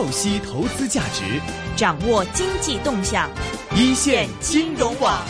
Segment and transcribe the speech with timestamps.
[0.00, 1.38] 透析投资价值，
[1.76, 3.28] 掌握经济动向，
[3.76, 5.22] 一线金融网。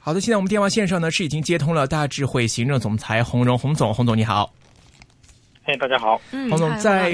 [0.00, 4.52] 好的，现在我们电话线上呢是已经接通了大智慧行政总裁洪荣洪总，洪总你好。
[5.70, 7.12] 哎，大家好，嗯，洪总，在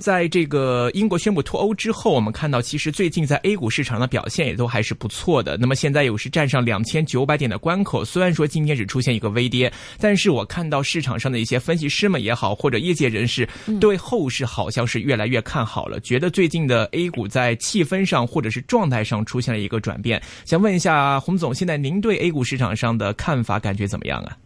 [0.00, 5.58] 在这个英国宣布脱欧之后，我们看到其实最近在 A 股市场的表现也都还是不错的。
[5.58, 20.18] 那么现在有是站上两千九百点的关口，虽然说今天只出现一个微跌，但是我看到市场上的一些分析师们也好，或者业界人士嗯对后市好像是越来越看好了，觉得最近的 A 股在气氛上或者是状态上出现了一个转变。
[20.46, 24.38] 想问一下洪总，现在您对 A 股市场上的看法感觉怎么样啊？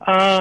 [0.00, 0.40] 呃，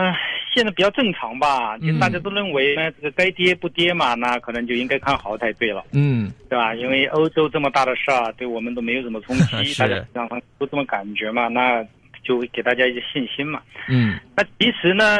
[0.60, 6.76] 现在比较正常吧，就嗯大家都认为呢，这个该跌不跌嘛，那可能就应该看好才对了，嗯，对吧？
[6.76, 11.82] 因为欧洲这么大的事儿，对我们都没有什么冲击， 大家让他都这么感觉嘛，那
[12.22, 13.62] 就给大家一些信心嘛。
[13.88, 15.18] 嗯那其实呢，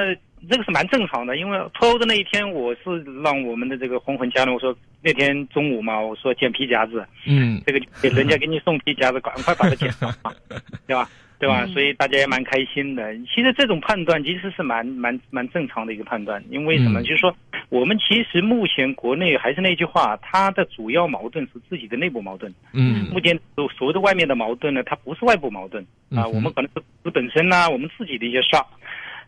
[0.50, 10.34] 这个是蛮正常的，因为脱欧的那一天，我是让我们的这个红魂家人，我说那天中午嘛，我说捡皮夹子，嗯这个给人家给你送皮夹子，赶快把它捡上嘛，
[10.86, 11.10] 对吧？
[11.40, 11.64] 对吧？
[11.66, 13.16] 嗯所以大家也蛮开心的。
[13.20, 17.00] 其实这种判断其实是蛮蛮蛮正常的一个判断，因为什么？
[17.02, 17.34] 嗯就是说，
[17.70, 22.54] 我们其实目前国内还是那句话，它的主要矛盾是自己的内部矛盾。
[22.74, 28.66] 嗯目前所所谓的外面的矛盾呢，它不是外部矛盾啊，我们可能是是本身呐、我们自己的一些事儿。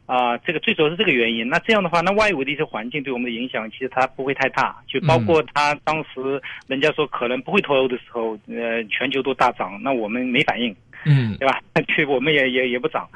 [0.07, 1.47] 啊，这个最主要是这个原因。
[1.47, 4.75] 那这样的话，那外围的一些环境对我们的影响，其实它不会太大。
[4.85, 10.75] 就包括他当时人家说可能不会脱欧的时候，呃，全球都大涨，那我们没反应，
[11.05, 11.59] 嗯对吧？
[11.87, 13.07] 去我们也也也不涨，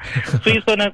[0.44, 0.90] 所以说呢，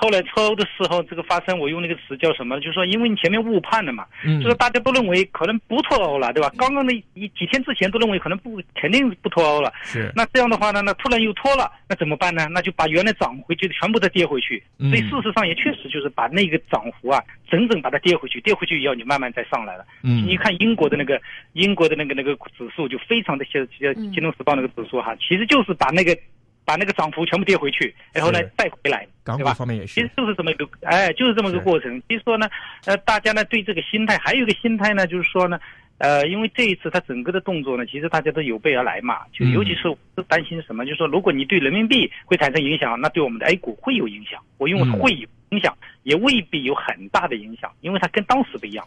[0.00, 2.60] 后来脱欧的时候，这个发生，我用那个词叫什么？
[2.60, 6.50] 就是说，因为你前面误判了嘛，嗯就是大家都认为可能不脱欧了，对吧？
[6.56, 12.46] 刚刚的一几天之前都认为可能不肯定不脱欧了，是那这样的话呢，那突然又脱了，那怎么办呢？
[12.50, 14.62] 那就把原来涨回去的全部再跌回去。
[14.78, 19.84] 嗯所以事实上也确实就是把那个涨幅啊，整整把它跌回去，跌回去以后你慢慢再上来了。
[20.02, 21.20] 嗯你看英国的那个
[21.54, 26.16] 英国的那个那个指数就非常的像像嗯金融时报那个指数哈，其实就是把那个
[26.66, 29.52] 把那个涨幅全部跌回去，然后呢是再回来，港对吧？
[29.52, 32.02] 股方面也其实，就是这么一个，哎，就是这么个过程。
[32.08, 32.46] 其实说呢，
[32.84, 35.58] 呃，大家呢对这个心态还有一个心态呢，就是说呢，
[35.98, 39.96] 呃，因为这一次它整个的动作呢，其实大家都有备而来嘛，就嗯尤其是
[40.28, 44.42] 担心什么，就是说如果你对人民币会产生影响，那对我们的 A 股会有影响。
[44.58, 45.72] 我用嗯会有影响，
[46.02, 48.84] 也未必有很大的影响，因为它跟当时不一样。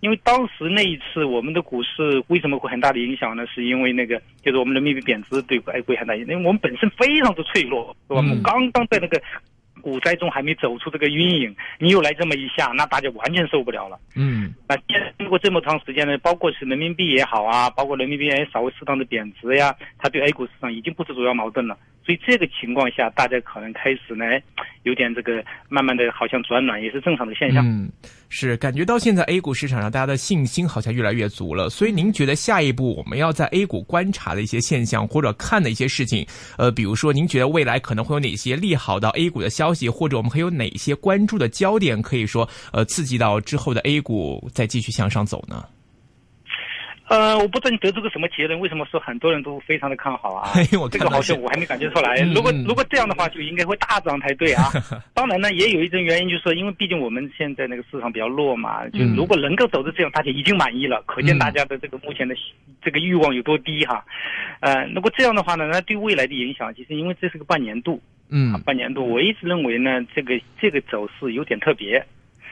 [0.00, 3.46] 因为当时那一次我们的股市为什么会很大的影响呢？
[3.46, 8.20] 是因为那个就是我们人民币贬值对外汇很大影响，因为我们本身非常的脆弱，对吧？
[8.20, 9.20] 我嗯们刚刚在那个
[9.84, 13.98] 股灾中还没走出这个阴影，你又来这么一下，那大家完全受不了了。
[14.16, 21.76] 嗯那现在经过这么长时间呢，包括是人民币也好啊，包括人民币也稍微适当的贬值呀，它对 A 股市场已经不是主要矛盾了。
[22.06, 24.24] 所以这个情况下，大家可能开始呢，
[24.82, 27.64] 有点这个慢慢的好像转暖，也是正常的现象。
[27.66, 27.90] 嗯，
[28.28, 36.26] 是感觉到现在 A 股市场上大家的信心好像越来越足了，所以您觉得下一步我们要在 A 股观察的一些现象或者看的一些事情，
[36.58, 45.64] 呃，比如说您觉得未来可能会有哪些利好到 A 股的消息，或者我们还有哪些关注的焦点，可以说呃刺激到之后的 A 股再继续向上走呢？
[47.06, 50.48] 呃，我不知道你得出个什么结论，为什么说很多人都非常的看好啊？
[50.90, 52.16] 这个好像我还没感觉出来。
[52.34, 54.72] 如果如果这样的话，就应该会大涨才对啊。
[55.12, 62.34] 当然呢，也有一种原因，就是说，因为毕竟我们现在那个市场比较弱嘛，就嗯如果能够走到这样，大家已经满意了，可见嗯大家的这个目前的
[62.82, 64.02] 这个欲望有多低哈。
[64.60, 72.04] 呃，如果这样的话呢，那对未来的影响，其实因为这是个半年度，嗯半年度，我一直认为呢，这个这个走势有点特别。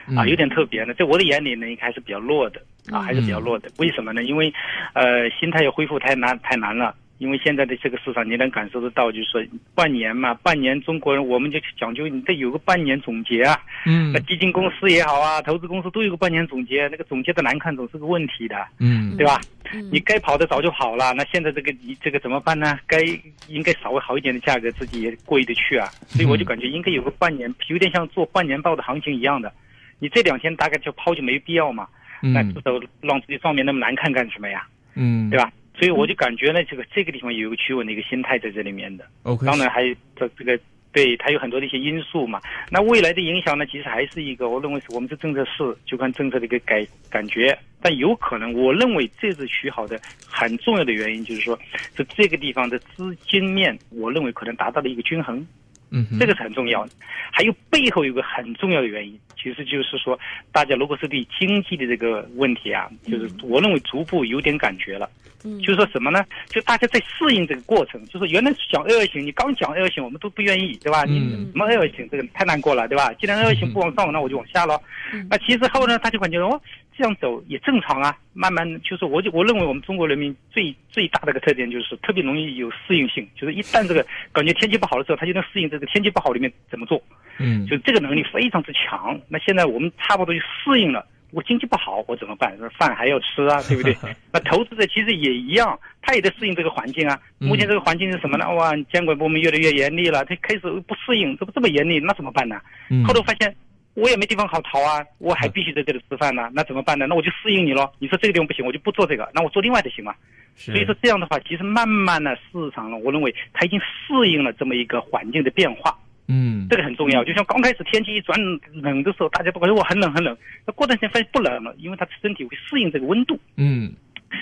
[0.05, 2.61] 嗯啊，有点特别呢，在我的眼里呢，应该还是比较弱的
[2.91, 3.69] 啊，还是比较弱的。
[3.77, 4.21] 为什么呢？
[4.21, 4.53] 因为，
[4.93, 6.93] 呃，心态要恢复太难太难了。
[7.23, 9.41] 因为现在的这个市场，你能感受得到，就是说
[9.73, 13.57] 半年嘛，半年中国人我们就讲究你得有个半年总结啊。
[13.85, 19.39] 嗯那基金公司也好啊，投资公司都有个半年总结，那个总结的难看总是个问题的，嗯对吧？
[19.73, 22.77] 嗯你该跑的早就跑了，那现在这个你这个怎么办呢？
[22.85, 22.99] 该
[23.47, 25.87] 应该稍微好一点的价格，自己也过意得去啊。
[26.07, 29.51] 所以我就感觉应该有个半年，有点像做半年报的行情一样的。
[29.99, 31.87] 你这两天大概就抛就没必要嘛，
[32.21, 34.67] 那嗯至少让自己账面那么难看干什么呀？
[34.95, 35.49] 嗯，对吧？
[35.75, 39.05] 所以我就感觉呢，这个这个地方有一个趋稳的一个心态在这里面的。
[39.23, 40.59] ？OK，当然还有这这个
[40.91, 42.39] 对它有很多的一些因素嘛。
[42.69, 47.57] 那未来的影响呢，其实还是一个我认为是我们这政策是，就看政策的一个改感觉。
[47.81, 51.59] 但有可能，我认为这次取好的很重要的原因就是说，
[51.97, 55.45] 是这个地方的资金面，我认为可能达到了一个均衡。
[55.93, 56.91] 嗯哼，这个是很重要的。
[57.31, 60.19] 还有背后有个很重要的原因，其实就是说，
[60.51, 65.09] 大家如果是对经济的这个问题啊，就是我认为逐步有点感觉了。
[65.45, 66.23] 嗯就是说什么呢？
[66.47, 71.03] 就大家在适应这个过程，就是原来讲二二型，你刚讲二二型，我们都不愿意，对吧？
[71.03, 73.11] 你嗯什么二二型，这个太难过了，对吧？
[73.19, 74.79] 既然二二型不往上，那我就往下了。
[75.11, 76.59] 嗯那其实后呢，他就感觉哦，
[76.97, 78.17] 这样走也正常啊。
[78.35, 87.01] 慢慢就是，我就我认为我们中国人民最最大的一个特点就是特别容易有适应性，就是一旦这个感觉天气不好的时候，他就能适应这个天气不好里面怎么做。
[87.39, 89.19] 嗯就这个能力非常之强。
[89.27, 91.05] 那现在我们差不多就适应了。
[91.31, 92.55] 我经济不好，我怎么办？
[92.77, 93.97] 饭还要吃啊，对不对？
[94.31, 97.19] 那投资者其实也一样，他也得适应这个环境啊。
[97.39, 98.47] 嗯目前这个环境是什么呢？
[98.53, 102.61] 哇，监管部门越来越严厉了，他开始不适应，这不这么严厉，那怎么办呢？
[102.91, 103.55] 嗯后头发现
[103.95, 107.05] 我也没地方好逃啊，我还必须在这里吃饭呢，那怎么办呢？
[107.07, 107.93] 那我就适应你咯。
[107.99, 110.13] 你说这个地方不行，我就不做这个，那我做另外的行吗？
[110.55, 115.95] 所以说这样的话，其实慢慢的市场呢，我认为它已经适应了这么一个环境的变化。
[116.29, 118.39] 嗯这个很重要，就像刚开始天气一转
[118.71, 120.35] 冷的时候，大家都感觉我很冷很冷，
[120.65, 123.91] 那过段时间发现不冷了，因为它身体会适应这个温度，嗯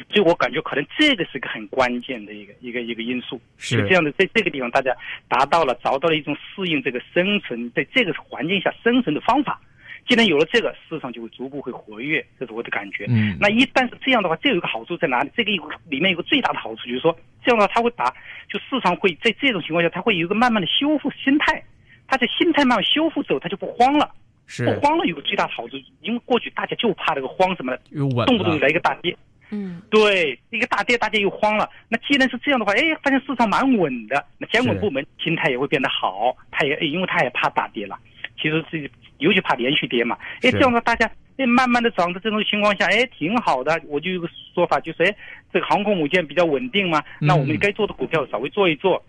[0.10, 3.40] 所以我感觉可能这个是个很关键的一个一个一个因素。
[3.58, 4.96] 是这样的，在这个地方大家
[5.28, 9.60] 达到了找到了一种适应这个生存，在这个环境下生存的方法。
[10.08, 13.06] 既然有了这个，市场就会逐步会活跃，这是我的感觉。
[13.08, 15.30] 嗯那一旦是这样的话，这有一个好处在哪里？
[15.38, 17.16] 这个有里面有个最大的好处，就是说
[17.46, 18.06] 这样的话，它会把，
[18.50, 21.64] 就市场会在这种情况下，它会有一个慢慢的修复心态。
[22.08, 24.12] 它在心态慢慢修复之后，它就不慌了。
[24.48, 27.82] 是不慌了有个最大的好处，因为过去大家就怕这个慌什么的，
[28.26, 29.16] 动不动就来一个大跌。
[29.52, 31.70] 嗯对，一个大跌，大家又慌了。
[31.90, 37.98] 那既然是这样的话，哎，发现市场蛮稳的，那监管部门心态也会变得好，他也因为他也怕大跌了，
[38.42, 38.90] 其实是
[39.20, 40.18] 尤其怕连续跌嘛。
[40.42, 43.80] 哎，这样的大家哎慢慢的涨的这种情况下，哎，挺好的。
[43.88, 45.16] 我就有个说法，就是哎，
[45.52, 49.04] 这个航空母舰比较稳定嘛，那我们嗯该做的股票稍微做一做。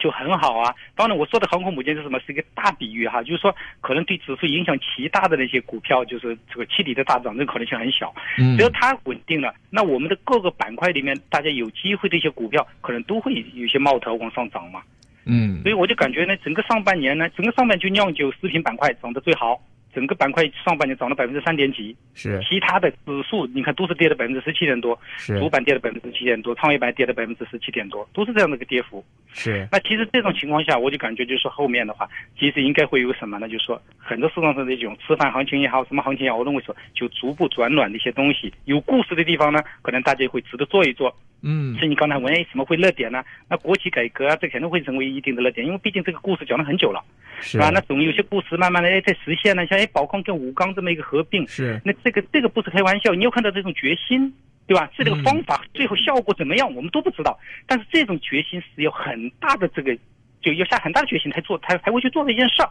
[0.00, 0.74] 就很好啊！
[0.96, 2.18] 当然，我说的航空母舰是什么？
[2.20, 8.12] 是一个大比喻哈，就是说可能对指数影响极大的那些股票，就是这个气体的大涨，这个可能性很小。
[8.38, 14.82] 嗯只要它稳定了，那我们的各个板块里面，大家有机会的一些股票，可能都会有些冒头往上涨嘛。
[15.24, 19.60] 嗯所以我就感觉呢，整个上半年呢，整个上半年就酿酒食品板块涨得最好，
[19.94, 29.04] 整个板块上半年涨了百分之三点几，是其他的指数你看都是跌了百分之十七点多，是主板跌了百分之七点多，创业板跌了百分之十七点多，都是这样的一个跌幅。
[29.32, 32.08] 是那其实这种情况下，我就感觉就是说后面的话，
[32.38, 33.48] 其实应该会有什么呢？
[33.48, 41.14] 就是说很多市场上的这种吃饭行情也好，什么行情也好，我认为说就逐步转暖的一些东西，有故事的地方呢，可能大家会值得做一做。
[41.44, 43.20] 嗯是你刚才问，哎，怎么会热点呢？
[43.48, 47.02] 那国企改革啊，这肯定会成为一定的热点，因为毕竟这个故事讲了很久了，
[47.40, 47.68] 是吧？
[47.70, 54.32] 那总有些故事慢慢的哎在实现呢，像哎宝钢跟武钢这么一个合并，是那这个这个不是开玩笑，你要看到这种决心，
[54.66, 54.88] 对吧？
[54.96, 57.38] 是这个嗯方法最后效果怎么样，我们都不知道。
[57.66, 59.96] 但是这种决心是有很大的这个，
[60.40, 62.70] 就要下很大的决心才做，才才会去做这件事儿。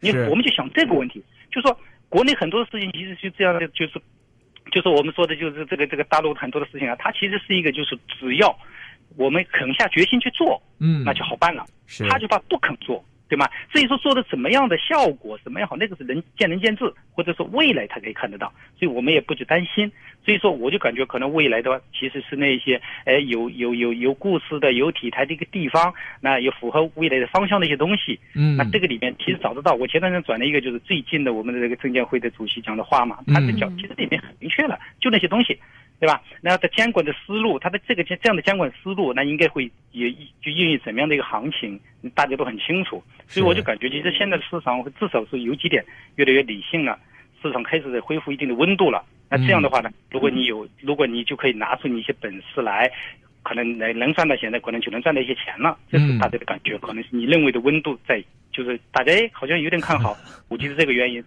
[0.00, 1.76] 你我们就想这个问题，就说
[2.08, 4.00] 国内很多的事情其实是这样的，就是
[4.70, 8.54] 就是我们说的就是这个这个大陆很多的事情啊，它其实是一个就是只要
[9.16, 11.64] 我们肯下决心去做，嗯那就好办了。
[11.86, 13.48] 是他就怕不肯做，对吗？
[13.72, 19.90] 至于说做的什么样的效果，怎么样好，那个是人见仁见智，或者说未来他可以看得到，所以我们也不去担心。
[20.22, 28.18] 所以说，我就感觉可能未来的话，其实是那些哎有有有有故事的、有题材的一个地方，那也符合未来的方向的一些东西。
[28.34, 29.74] 嗯那这个里面其实找得到。
[29.74, 35.58] 我前段时间转了一个就是最近的我们的这个证监会的主席讲的话嘛，他是讲嗯其实里面很明确了，就那些东西。
[36.00, 36.22] 对吧？
[36.40, 40.10] 那它监管的思路，它的这个这样的监管思路，那应该会也
[40.42, 41.78] 就应用怎么样的一个行情，
[42.14, 43.02] 大家都很清楚。
[43.28, 45.84] 所以我就感觉，其实现在的市场至少是有几点
[46.16, 46.98] 越来越理性了，
[47.42, 49.04] 市场开始在恢复一定的温度了。
[49.28, 52.90] 那这样的话呢，如果你有，如果你就可以拿出你一些本事来，
[53.42, 55.78] 可能能能赚到钱的，可能就能赚到一些钱了。
[55.90, 60.16] 这是大家的感觉，可能是你认为的温度在，就是大家哎好像有点看好，
[60.48, 61.22] 估计是这个原因。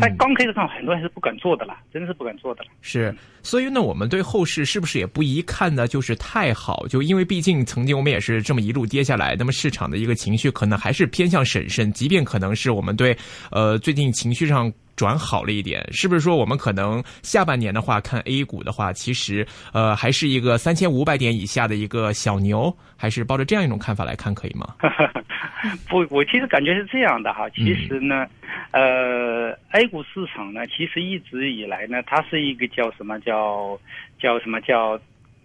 [0.00, 2.70] 但刚开始上很多人是不敢做的啦，真是不敢做的了。
[2.82, 5.86] 是，所以呢，我们对后市是不是也不宜看呢？
[5.86, 13.16] 就是太好，就因为毕竟曾经我们也是这么一路跌下来，那么市场的一个情绪可能还是偏向审慎，即便可能是我们对
[13.52, 24.74] 呃最近情绪上转好了一点，是不是说我们可能下半年的话看 A 股的话，其实呃还是一个三千五百点以下的一个小牛，还是抱着这样一种看法来看可以吗？
[25.88, 27.48] 不，我其实感觉是这样的哈。
[27.50, 28.26] 其实呢，
[28.70, 33.78] 呃，A 股市场呢，其实一直以来呢，它是一个叫什么叫
[34.18, 34.98] 叫什么叫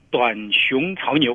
[0.10, 1.34] 短熊长牛，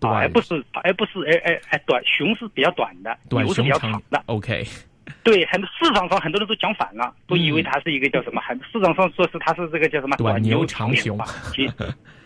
[0.00, 4.22] 啊，而不是而不是哎哎哎短熊是比较短的，短牛是比较长的。
[4.26, 4.64] ，OK，
[5.22, 11.18] 对，很多市场上很多人都讲反了，都以为它是一个叫什么，很市场上说是它是这个叫什么短牛长熊，
[11.54, 11.70] 其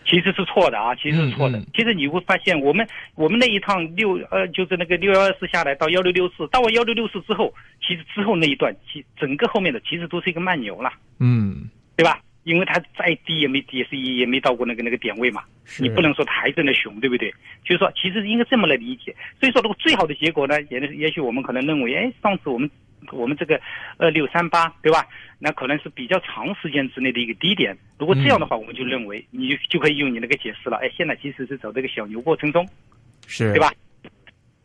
[0.05, 1.61] 其实是错的啊，其实是错的。
[1.75, 7.53] 其实你会发现，我们我们那一趟六呃，就是那个六幺二四下来到幺六六四，到了幺六六四之后，
[7.85, 12.19] 其实之后那一段，其整个后面的其实都是一个慢牛了，嗯，对吧？
[12.43, 15.43] 因为它再低也没跌，是也没到过那个那个点位嘛，
[15.79, 17.29] 你不能说它还在那熊，对不对？
[17.63, 19.15] 就是说，其实应该这么来理解。
[19.39, 22.69] 所以说，如果最好的结果呢，也也许我们可能认为，哎，上次我们
[23.11, 23.59] 我们这个
[23.97, 25.05] 二六三八，对吧？
[25.37, 27.77] 那可能是比较长时间之内的一个低点。
[27.97, 30.77] 如果这样的话，我们就认为你就可以用你那个解释了。
[30.77, 32.67] 哎，现在其实是走这个小牛过程中，
[33.27, 33.71] 是对吧？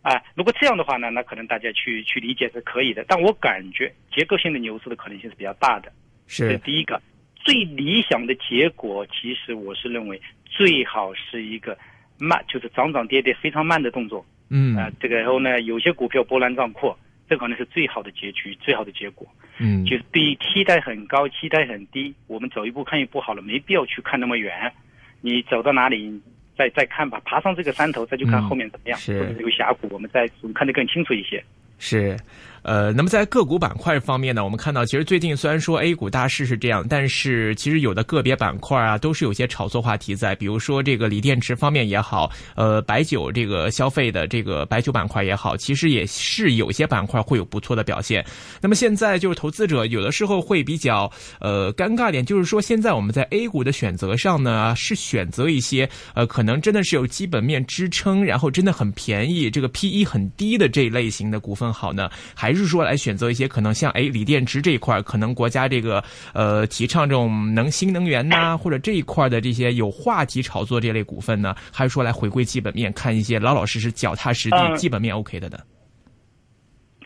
[0.03, 3.05] 啊，如果这样的话呢，那可能大家去去理解是可以的。
[3.09, 5.93] 但我感觉结构性的牛市的可能性是比较大的。
[6.27, 7.01] 是第一个。
[7.45, 11.77] 最理想的结果，其实我是认为最好是一个
[12.19, 14.25] 慢，就是涨涨跌跌非常慢的动作。
[14.49, 16.99] 嗯啊，这个然后呢，有些股票波澜壮阔，
[17.29, 19.27] 这可能是最好的结局，最好的结果。
[19.59, 24.73] 嗯，就是对于期待很高，期待很低，我们走一步看一步好了，没必要去看那么远。
[25.21, 26.21] 你走到哪里
[26.57, 31.43] 再再看吧，爬上这个山头再去看后面怎么样，或者这个峡谷，我们再看得更清楚一些。
[31.79, 32.17] 是。
[32.65, 48.25] 呃，那么在个股板块方面呢，我们看到其实最近虽然说 A 股大势是这样，但是其实有的个别板块啊，都是有些炒作话题在，比如说这个锂电池方面也好，呃，白酒这个消费的这个白酒板块也好，其实也是有些板块会有不错的表现。
[48.63, 66.01] 那么现在就是投资者有的时候会比较呃尴尬点，就是说现在我们在 A 股的选择上呢，是选择一些呃可能真的是有基本面支撑，然后真的很便宜，这个 P E 很低的这一类型的股份好呢，还还是说来选择一些可能像哎锂电池这一块，可能国家这个
[66.33, 75.59] 呃提倡这种能新能源呐， 或者这一块的这些有话题炒作这类股份呢，还是说来回归基本面，看一些老老实实、脚踏实地、基本面 OK 的呢？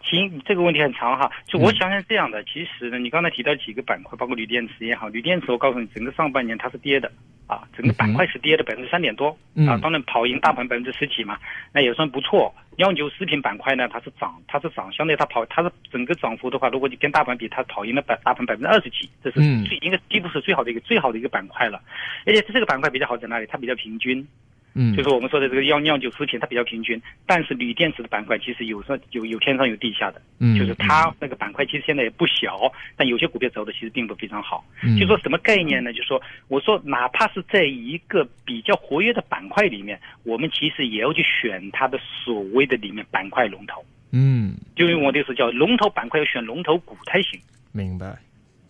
[0.03, 1.31] 行，这个问题很长哈。
[1.47, 7.11] 就我想想这样的，其实呢，你刚才提到几个板块，包括锂电池也好，锂电池我告诉你，整个上半年它是跌的。
[7.47, 9.31] 啊，整个板块是跌的百分之三点多，
[9.67, 11.39] 啊，当然跑赢大盘百分之十几嘛，
[11.73, 12.55] 那也算不错。
[12.79, 21.81] 药酒食品板块呢，它是涨，它是涨，相对它跑，它是整个涨幅的话，如果你跟大盘比，它跑赢了百大盘百分之二十几，这是最应该几乎是最好的一个最好的一个板块了。
[22.25, 23.47] 而且这个板块比较好在哪里？
[23.47, 24.27] 它比较平均。
[24.75, 34.65] 嗯，就是我们说的这个药酿酒食品，它比较平均，但是锂电池的板块其实有时候有有天上有地下的，嗯，就是它那个板块其实现在也不小，但有些股票走的其实并不非常好。
[34.85, 35.93] 嗯，就说什么概念呢？
[35.93, 38.29] 就说我说哪怕是在一个比
[38.69, 43.85] 较活跃的板块里面，我们其实也要去选它的所谓的里面板块龙头。
[44.13, 47.41] 嗯，就用我的意思叫龙头板块要选龙头股才行。
[47.73, 48.17] 明白。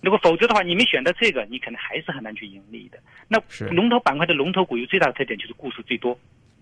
[0.01, 2.99] 如果否则的话，你没选到这个，你可能还是很难去盈利的。
[3.27, 3.37] 那
[3.71, 6.17] 龙头板块的龙头股有最大的特点就是故事最多。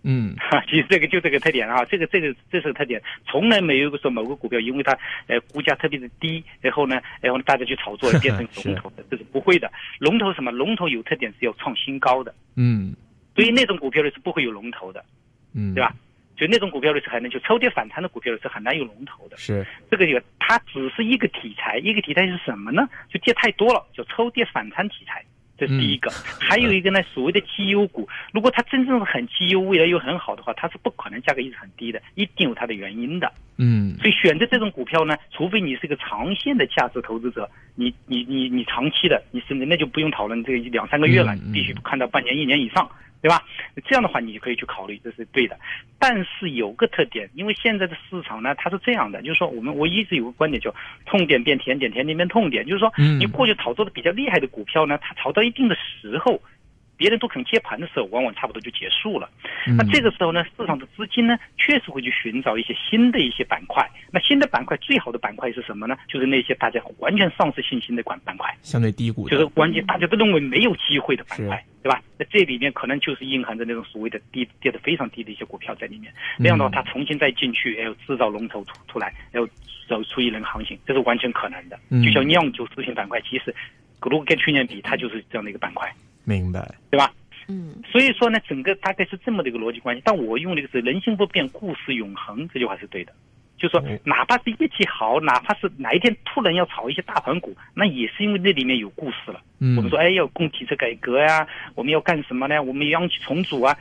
[0.09, 9.71] 嗯，哈，其实这个就这个特点啊，这个这个这是个特点，从来没有说某个股票因为它呃股价特别的低，然后呢，然后大家去炒作 变成龙头的，这是不会的。
[9.99, 10.53] 龙头什么？
[10.53, 12.33] 龙头有特点是要创新高的。
[12.55, 12.95] 嗯，
[13.37, 15.05] 所以那种股票呢是不会有龙头的。
[15.55, 15.95] 嗯，对吧？
[16.37, 19.37] 就那种股票呢是很难就抽跌反弹的股票呢是很难有龙头的。
[19.39, 22.87] 是这个有，它只是一个题材，一个题材是什么呢？
[23.09, 25.25] 就跌太多了，叫抽跌反弹题材，
[25.57, 26.11] 这是第一个。
[26.39, 33.33] 还有一个呢，所谓的绩优股，如果它真正是很绩优，未来又很好的话，它是不可能价格一直很低的，一定有它的原因的。
[33.59, 42.89] 嗯，所以选择这种股票呢，除非你是个长线的价值投资者，你你你你长期的，你甚至那就不用讨论这个两三个月了，必须看到半年一年以上。
[43.23, 43.43] 对吧？
[43.87, 45.59] 这样的话，你就可以去考虑，这是对的。
[45.99, 50.73] 但是有个特点，因为现在的市场呢，它是这样的，就是说，我们我一直有个观点，叫
[51.07, 56.41] 痛点变甜点，甜点变痛点，就是说，你过去炒作的比较厉害的股票呢，它炒到一定的时候。
[56.97, 59.29] 别人都肯接盘的时候，往往差不多就结束了。
[59.77, 63.89] 那这个时候呢，市场的资金呢，确实会去寻找一些新的一些板块。
[64.11, 65.97] 那新的板块最好的板块是什么呢？
[66.09, 72.03] 就是那些大家完全丧失信心的板板块，相对低谷，就是完全大家都认为没有机会的板块，对吧？
[72.19, 76.13] 那这里面可能就是蕴含着那种所谓的低跌得非常低的一些股票在里面。
[76.39, 79.51] 那样的话，它重新再进去，然后制造龙头出出来，然后
[79.89, 81.79] 走出一轮行情，这是完全可能的。
[82.03, 83.55] 就像酿酒食品板块，其实
[84.01, 85.93] 如果跟去年比，它就是这样的一个板块。
[86.27, 87.11] 明白，对吧？
[87.49, 90.03] 嗯，所以说呢，整个大概是这么的一个逻辑关系。
[90.05, 93.13] 但我用的是“人心不变，故事永恒”这句话是对的。
[93.57, 99.41] 就说哪怕是业绩好，哪怕是哪一天突然要炒一些大盘股，那也是因为那里面有故事了。
[99.61, 102.61] 嗯，我们说，哎，要供体制改革呀，我们要干什么呢？
[102.61, 103.75] 我们央企重组啊，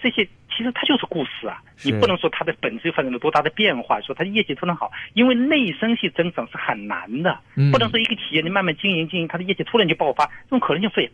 [0.00, 1.62] 这些其实它就是故事啊。
[1.84, 7.38] 你不能说它的本质发生了多大的变化，说它的业绩突然好，因为内生系增长是很难的。
[7.54, 11.08] 嗯，不能说一个企业你慢慢经营经营，它的业绩突然就爆发，这种可能性非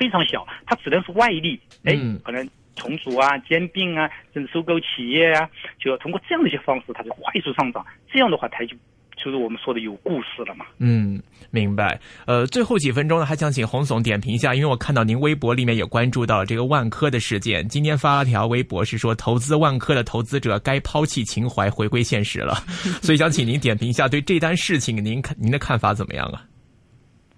[0.00, 1.92] 非常小，它只能是外力，哎，
[2.24, 5.46] 可能重组啊、兼并啊，甚至收购企业啊，
[5.78, 7.84] 就要通过这样的一些方式，它就快速上涨。
[8.10, 8.74] 这样的话，它就
[9.22, 10.64] 就是我们说的有故事了嘛。
[10.78, 12.00] 嗯，明白。
[12.24, 22.54] 呃，最后几分钟呢，还想请洪总点评一下，因为我看到您微博里面也关注到这个万科的事件，今天发了条微博是说，投资万科的投资者该抛弃情怀，回归现实了。
[23.02, 26.42] 所以想请您点评一下，对这单事情您看您的看法怎么样啊？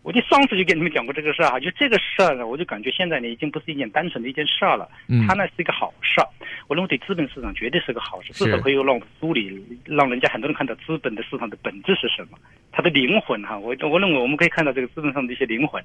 [0.03, 5.27] 我就上次就跟你们讲过这个事儿哈，就这个事儿呢，我就感觉现在呢已经不是一件单纯的一件事儿了，嗯。
[5.27, 6.27] 它呢是一个好事儿，
[6.67, 12.39] 我认为对资本市场绝对是个好事，至少可以让梳理，让人家很多人看到资本的市场的本质是什么，
[12.73, 15.83] 它的灵魂哈，我我认为我们可以看到这个资本上的一些灵魂，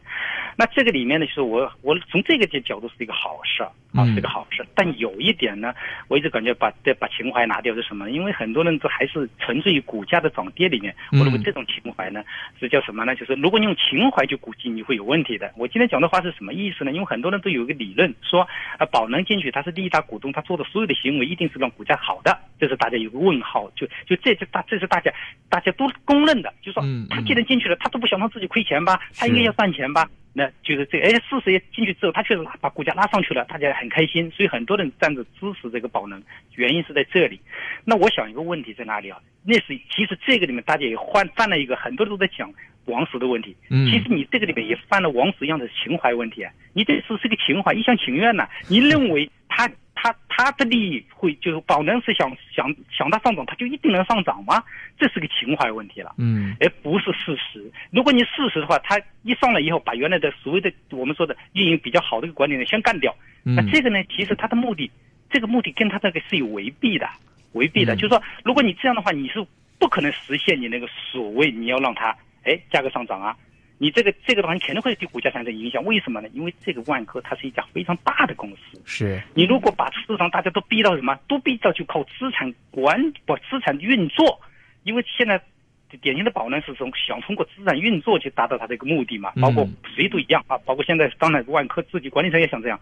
[0.55, 4.17] 那这个里面呢，就是我我从这个角度是一个好事儿啊，嗯。
[4.17, 5.75] 是个好事，但有一点呢，
[6.07, 8.09] 我一直感觉把这把情怀拿掉是什么？
[8.09, 12.24] 因为很多人都还是沉醉于股价的涨跌里面，我认为嗯这种情怀呢
[12.59, 13.15] 是叫什么呢？
[13.15, 15.51] 就是如果你用情怀就估计，你会有问题的。
[15.57, 16.91] 我今天讲的话是什么意思呢？
[16.91, 18.47] 因为很多人都有一个理论说，
[18.77, 25.11] 啊，宝能进去他是第一大股东，他做的所有的行为一定是让股价好的，这是大家有个问号，就就这是大这是大家
[25.49, 30.09] 大家都公认的，就说嗯他既然进去了，他都不想让自己亏钱吧，他应该要赚钱吧。
[30.33, 36.21] 那就是这个，哎，事实也进去之后，他确实拉把股价拉上去了，大家很开心，所以很多人站着支持这个宝能，
[36.53, 37.41] 原因是在这里。
[37.83, 39.17] 那我想一个问题在哪里啊？
[39.43, 42.53] 那是其实这个里面大家也犯犯了一个，很多人都在讲
[42.85, 43.55] 王石的问题。
[43.71, 46.53] 嗯其实你这个里面也犯了王石一样的情怀问题啊！
[46.73, 49.67] 你这是是个情怀，一厢情愿呐、你认为他
[50.00, 54.63] 他他的利益会就是宝能是想想想它上涨，它就一定能上涨吗？
[55.00, 56.13] 这是个情怀问题了。
[56.18, 57.70] 嗯而不是事实。
[57.89, 63.13] 如果你事实的话，它一上来以后，把原来的所谓的我们说的运营比较好的一个管理人先干掉，
[63.44, 64.89] 那嗯这个呢，其实它的目的，
[65.32, 67.10] 这个目的跟它这个是有违背的，
[67.54, 67.96] 违背的。
[67.96, 69.44] 嗯就是说，如果你这样的话，你是
[69.80, 73.36] 不可能实现你那个所谓你要让它哎价格上涨啊。
[73.79, 75.84] 你这个这个的话，你肯定会对股价产生影响。
[75.86, 76.27] 为什么呢？
[76.34, 79.22] 因为这个万科它是一家非常大的公司，是。
[79.36, 84.41] 你如果把市场大家都逼到什么，都逼到就靠资产管不资产运作，
[84.84, 85.39] 因为现在
[86.01, 89.41] 典型的宝能是从想通过资产运作去达到它的一个目的嘛，嗯。
[89.41, 92.79] 包括谁都一样啊，包括现在当然万科自己管理层也想这样。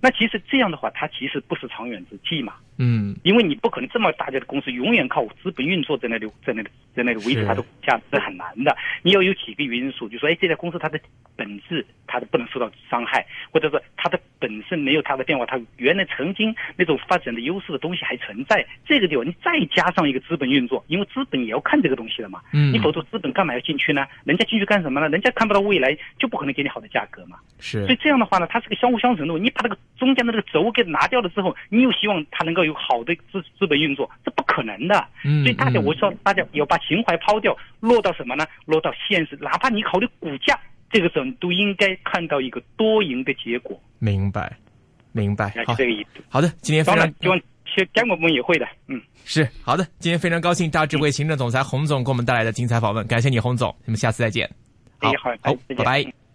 [0.00, 8.76] 那其实这样的话，它其实不是长远之计嘛，嗯因为你不可能这么大家的公司永远靠资本运作在那里在那里在那里维持它的股价是很难的。
[9.02, 11.00] 你要有几个因素，就说哎这家公司它的
[11.34, 18.64] 本质它的不能受到伤害，或者说它的本身没有它的变化，它原来曾经那种发展的优势的东西还存在。
[18.86, 22.42] 这个地方你再加上一个资本运作，因为资本也要看这个东西的嘛。
[22.52, 24.06] 嗯你否则资本干嘛要进去呢？
[24.24, 25.08] 人家进去干什么呢？
[25.08, 27.38] 人家看不到未来，就不可能给你好的价格嘛。
[27.58, 29.38] 是所以这样的话呢，它是个相互相成的。
[29.38, 35.06] 你把这个中间的这个轴给拿掉了之后，你又希望它能够有好的资资本运作，这不可能的。
[35.24, 38.46] 嗯所以大家，嗯我说大家要把情怀抛掉，落到什么呢？
[38.66, 40.58] 落到现实，哪怕你考虑股价，
[40.90, 44.52] 这个时候你都应该看到一个多赢的结果，明白
[45.12, 46.22] 明白好这个意思。
[46.28, 47.40] 好的，今天非常当然，希望
[47.94, 49.00] 监管部门也会的，嗯。
[49.24, 54.48] 是好的，今天非常高兴大智慧行政总裁洪总给我们带来的精彩访问，感谢你洪总，我们下次再见。
[55.00, 56.25] 哎好好，拜拜。